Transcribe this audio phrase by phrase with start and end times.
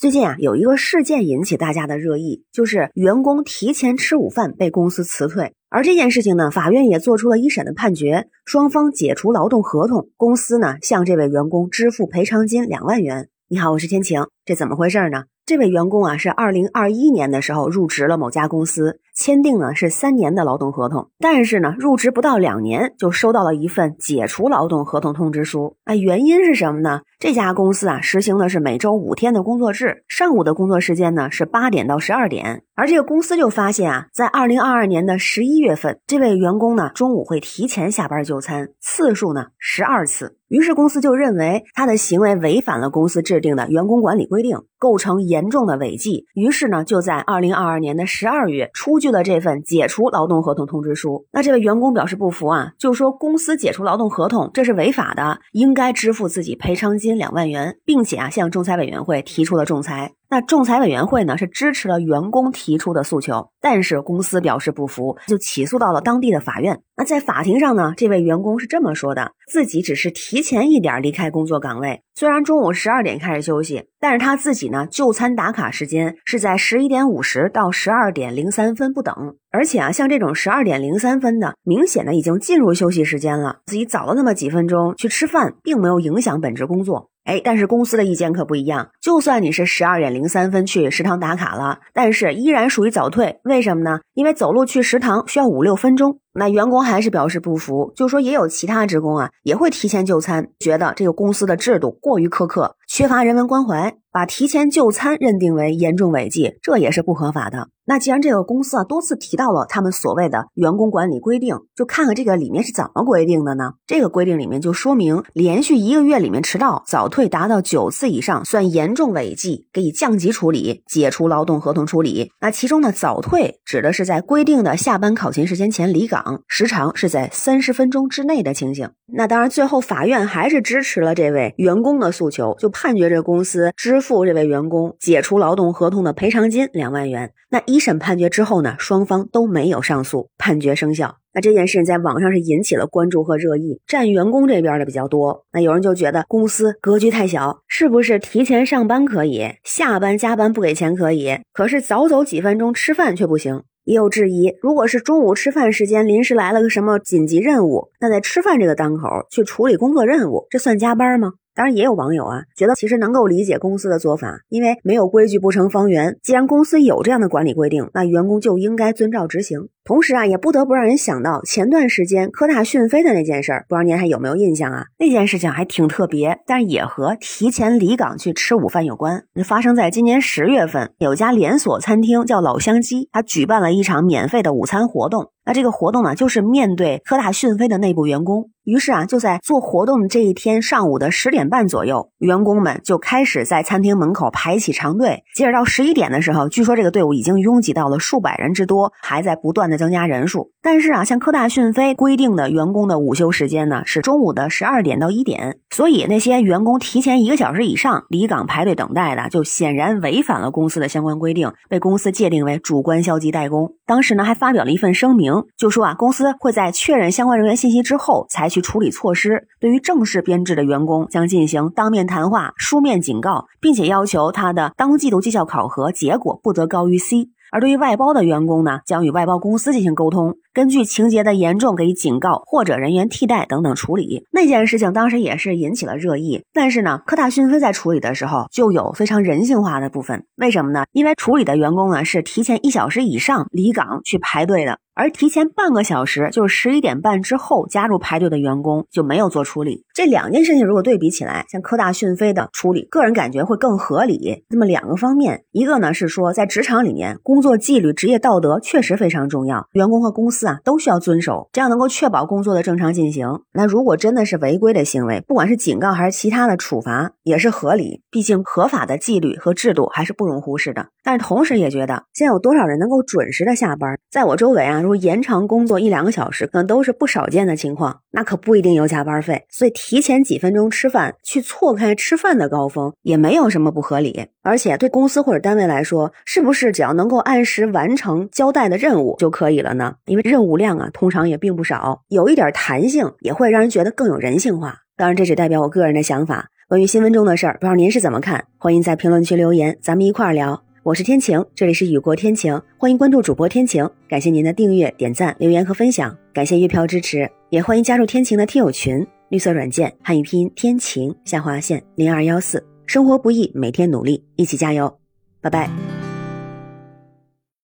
[0.00, 5.52] 最近啊，有一个事件引起大家的热议，就是员工提前吃午饭被公司辞退。
[5.68, 13.28] 而这件事情呢，法院也做出了一审的判决，双方解除劳动合同，公司呢向这位员工支付赔偿金两万元。
[13.48, 15.24] 你好，我是天晴，这怎么回事呢？
[15.44, 25.76] 这位员工啊，是二零二一年的时候入职了某家公司，签订呢是三年的劳动合同，但是呢，入职不到两年就收到了一份解除劳动合同通知书。
[25.84, 27.02] 啊，原因是什么呢？
[27.18, 32.62] 这家公司啊，实行的是每周五天的工作制，上午的工作时间呢是八点到十二点。
[32.74, 40.38] 而这个公司就发现啊，在二零二二年的十一月份，这位员工呢中午会提前下班就餐，次数呢十二次。
[40.48, 46.24] 于是公司就认为他的行为违反了公司制定的员工管理规定，构成严重的违纪。
[46.34, 51.26] 于是呢，就在二零二二年的十二月初具了这份解除劳动合同通知书。
[51.32, 57.16] 那这位员工表示不服啊，就说公司解除劳动合同这是违法的，应该支付自己赔偿金。
[57.16, 60.12] 两万元，并且啊向仲裁委员会提出了仲裁。
[60.30, 66.80] 那仲裁委员会呢是支持了员工提出的诉求，但是公司表示不服，就起诉到了当地的法院。
[66.96, 79.34] 那在法庭上呢，这位员工是这么说的：自己只是提前一点离开工作岗位，虽然中午十二点开始休息，但是他自己呢就餐打卡时间是在十一点五十到十二点零三分不等。
[79.52, 87.10] 而且啊，像这种十二点零三分的，明显的已经进入休息时间了，自己早了那么几分钟去吃饭，并没有影响本职工作。
[87.24, 88.90] 哎，但是公司的意见可不一样。
[89.00, 93.40] 就算你是十二点零三分去食堂打卡了，但是依然属于早退。
[93.44, 94.00] 为什么呢？
[94.14, 96.18] 因为走路去食堂需要五六分钟。
[96.32, 107.68] 那员工还是表示不服，就说也有其他职工啊，也会提前就餐，觉得这个公司的制度过于苛刻，缺乏人文关怀，把提前就餐认定为严重违纪，这也是不合法的。
[107.86, 113.74] 那既然这个公司啊多次提到了他们所谓的员工管理规定，就看看这个里面是怎么规定的呢？
[113.86, 122.32] 这个规定里面就说明，连续一个月里面迟到、早退达到九次以上，算严重违纪，可以降级处理、解除劳动合同处理。
[122.40, 128.90] 那其中呢，早退指的是在规定的下班考勤时间前离岗，时长是在三十分钟之内的情形。
[129.12, 137.30] 那当然，最后法院还是支持了这位员工的诉求，就判决这公司支付这位员工解除劳动合同的赔偿金两万元。
[137.50, 141.16] 那一审判决之后呢，双方都没有上诉，判决生效。
[141.34, 145.44] 那这件事情在网上是引起了关注和热议，站员工这边的比较多。
[145.52, 153.62] 那有人就觉得公司格局太小，是不是提前上班可以，下班加班不给钱可以，可是早走几分钟吃饭却不行？
[153.84, 161.34] 也有质疑，如果是中午吃饭时间临时来了个什么紧急任务，那在吃饭这个当口去处理工作任务，这算加班吗？
[161.54, 166.18] 当然也有网友啊，觉得其实能够理解公司的做法，因为没有规矩不成方圆。
[166.22, 169.68] 既然公司有这样的管理规定，那员工就应该遵照执行。
[169.90, 174.84] 同时啊，也不得不让人想到前段时间科大讯飞的那件事儿，不知道您还有没有印象啊？
[175.00, 179.24] 那件事情还挺特别，但也和提前离岗去吃午饭有关。
[179.34, 185.32] 那发生在今年十月份，有家连锁餐厅叫老乡鸡，它举办了一场免费的午餐活动。
[185.44, 188.50] 那这个活动呢，就是面对科大讯飞的内部员工。
[188.62, 195.24] 于是啊，就在做活动的这一天上午的十点半左右，员工们就开始在餐厅门口排起长队。
[195.34, 200.52] 接着到十一点的时候，据说这个队伍已经拥挤到了数百人之多，还在不断的增加人数。
[200.62, 213.74] 但是啊，像科大讯飞规定的员工的午休时间呢，是中午的十二点到一点，所以那些员工提前一个小时以上离岗排队等待的，就显然违反了公司的相关规定，被公司界定为主观消极怠工。
[213.86, 227.30] 当时呢，还发表了一份声明，就说啊，公司会在确认相关人员信息之后，采取处理措施，对于正式编制的员工将进行当面谈话、书面警告，并且要求他的当季度绩效考核结果不得高于 C。
[227.52, 234.26] 而对于外包的员工呢，将与外包公司进行沟通，根据情节的严重给予警告或者人员替代等等处理。
[234.30, 240.24] 那件事情当时也是引起了热议，但是呢，科大讯飞在处理的时候就有非常人性化的部分。
[240.36, 240.84] 为什么呢？
[240.92, 244.78] 因为处理的员工呢是提前一小时以上离岗去排队的。
[245.00, 249.86] 而提前半个小时，就是十一点半之后加入排队的员工就没有做处理。
[249.94, 254.44] 这两件事情如果对比起来，像科大讯飞的处理，个人感觉会更合理。
[254.50, 263.40] 那么两个方面，一个呢是说，在职场里面，工作纪律、职业道德确实非常重要，员工和公司啊都需要遵守，这样能够确保工作的正常进行。
[263.54, 268.02] 那如果真的是违规的行为，不管是警告还是其他的处罚，也是合理。
[268.10, 270.88] 毕竟合法的纪律和制度还是不容忽视的。
[271.02, 273.98] 但是同时也觉得，现在有多少人能够准时的下班？
[274.10, 274.89] 在我周围啊。
[274.94, 279.44] 延长工作一两个小时，可能都是不少见的情况，那可不一定有加班费。
[279.48, 284.26] 所以提前几分钟吃饭，去错开吃饭的高峰，也没有什么不合理。
[284.42, 289.94] 而且对公司或者单位来说，是不是只要能够按时完成交代的任务就可以了呢？
[290.06, 294.78] 因为任务量啊，通常也并不少，有一点弹性，也会让人觉得更有人性化。
[294.96, 296.48] 当然，这只代表我个人的想法。
[296.68, 298.44] 关于新闻中的事儿，不知道您是怎么看？
[298.58, 300.62] 欢迎在评论区留言，咱们一块儿聊。
[300.82, 303.86] 我是天晴，这里是雨过天晴，欢迎关注主播天晴。
[304.08, 309.06] 感谢您的订阅、点赞、留言和分享，感谢月票支持，也欢迎加入天晴的听友群。
[309.28, 312.66] 绿色软件汉语拼音天晴下划线零二幺四。
[312.86, 314.98] 生活不易，每天努力，一起加油，
[315.42, 315.99] 拜拜。